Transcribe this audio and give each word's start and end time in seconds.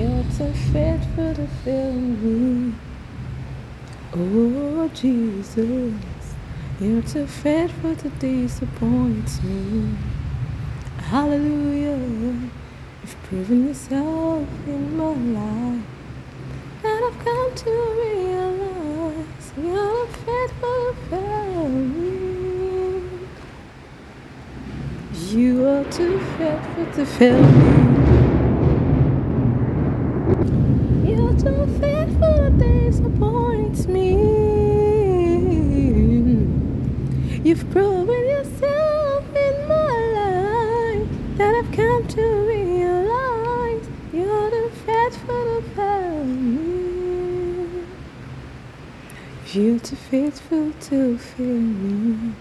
You're 0.00 0.24
too 0.38 0.52
faithful 0.72 1.34
to 1.34 1.46
fail 1.62 1.92
me. 1.92 2.72
Oh, 4.14 4.88
Jesus. 4.94 5.92
You're 6.80 7.02
too 7.02 7.26
faithful 7.26 7.94
to 7.96 8.08
disappoint 8.08 9.44
me. 9.44 9.94
Hallelujah. 11.00 11.98
You've 13.02 13.22
proven 13.24 13.68
yourself 13.68 14.48
in 14.66 14.96
my 14.96 15.12
life. 15.38 15.84
And 16.82 17.04
I've 17.04 17.18
come 17.22 17.54
to 17.56 17.70
realize 18.00 19.52
you're 19.58 20.06
faithful 20.06 20.94
to 20.94 20.94
fail 21.10 21.68
me. 21.68 23.02
You 25.28 25.66
are 25.68 25.84
too 25.92 26.18
faithful 26.38 26.86
to 26.86 27.04
fail 27.04 27.42
me. 27.42 27.89
You're 31.06 31.34
too 31.38 31.66
faithful 31.80 32.34
to 32.36 32.50
disappoint 32.58 33.88
me. 33.88 34.10
You've 37.44 37.70
proven 37.70 38.22
yourself 38.28 39.24
in 39.34 39.68
my 39.68 39.94
life 40.20 41.08
that 41.36 41.54
I've 41.54 41.72
come 41.72 42.06
to 42.08 42.22
realize 42.46 43.88
you're 44.12 44.50
too 44.50 44.70
faithful 44.86 45.62
fail 45.74 46.24
me. 46.24 47.84
You're 49.52 49.78
too 49.80 49.96
faithful 49.96 50.72
to 50.88 51.18
fail 51.18 51.46
me. 51.46 52.34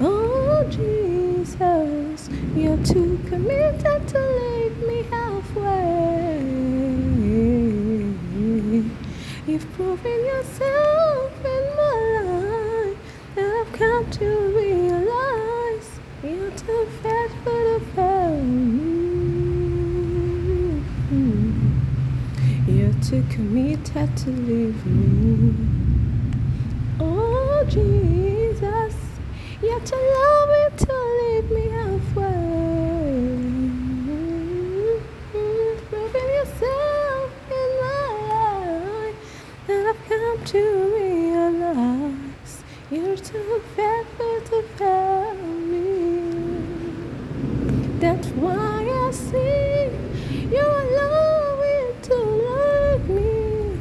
Oh 0.00 0.66
Jesus, 0.70 2.28
you're 2.54 2.82
too 2.84 3.18
committed 3.28 4.08
to 4.08 4.18
leave 4.18 4.76
me 4.86 5.02
halfway. 5.10 6.36
You've 9.46 9.76
in 11.44 11.64
my 11.78 12.94
I've 13.36 13.72
come 13.72 14.10
to 14.10 14.26
realize 14.56 15.88
you're 16.22 16.50
too 16.52 16.88
fail 17.94 18.38
me. 18.40 18.84
You're 22.66 22.94
committed 23.30 24.16
to 24.16 24.30
leave 24.30 24.86
me. 24.86 25.54
Oh 27.00 27.64
Jesus, 27.68 28.05
to 40.46 40.62
realize 40.94 42.62
you're 42.88 43.16
too 43.16 43.60
faithful 43.74 44.40
to 44.42 44.62
fail 44.76 45.34
me. 45.34 46.30
That's 47.98 48.28
why 48.28 48.86
I 48.88 49.10
sing. 49.10 49.90
You 50.52 50.64
allow 50.82 51.56
me 51.62 51.76
to 52.02 52.14
love 52.14 53.08
me. 53.08 53.80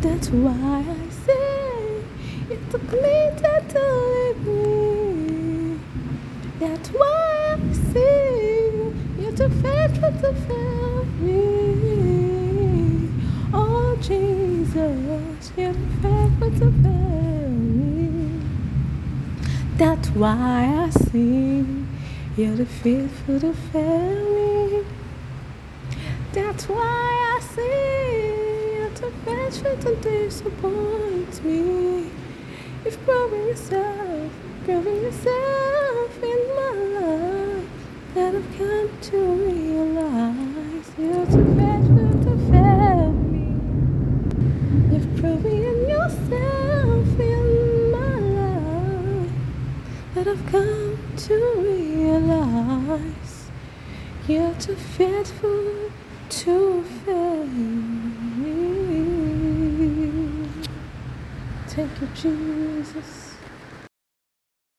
That's 0.00 0.30
why 0.30 0.84
I 0.86 1.08
say 1.26 2.04
you 2.48 2.58
took 2.70 2.92
me 2.92 3.32
to 3.40 3.82
leave 4.12 4.46
me. 4.46 5.80
That's 6.60 6.90
why 6.90 7.56
I 7.58 7.72
sing 7.72 8.72
you're 9.18 9.32
too 9.32 9.48
faithful 9.48 10.12
to 10.12 10.32
fail 10.46 10.51
That's 19.78 20.08
why 20.10 20.86
I 20.86 20.90
sing 20.90 21.88
you're 22.36 22.56
too 22.56 22.64
faithful 22.64 23.40
to 23.40 23.52
fail. 23.52 24.84
That's 26.32 26.68
why 26.68 27.36
I 27.36 27.40
sing 27.40 28.76
you're 28.76 28.90
too 28.90 29.12
faithful 29.24 29.76
to 29.76 29.96
disappoint 29.96 31.44
me. 31.44 32.10
You've 32.84 33.04
proven 33.04 33.48
yourself, 33.48 34.32
proven 34.64 35.02
yourself 35.02 36.22
in 36.22 36.40
my 36.56 36.72
life 37.00 37.68
that 38.14 38.34
I've 38.34 38.58
come 38.58 38.90
to 39.00 39.18
realize 39.18 40.90
you're 40.96 41.26
too 41.26 41.46
faithful 41.58 42.12
to 42.24 42.32
fail 42.50 43.12
me. 43.32 43.46
You've 44.94 45.16
proven 45.20 45.88
yourself 45.88 47.20
in 47.20 47.90
my 47.90 48.16
life 48.18 49.32
that 50.24 50.38
I've 50.38 50.46
come 50.52 50.98
to 51.16 51.34
realize 51.58 53.50
you're 54.28 54.54
too 54.54 54.76
faithful 54.76 55.90
to 56.28 56.82
fail. 57.04 57.48
Thank 61.66 62.00
you, 62.00 62.08
Jesus. 62.14 63.21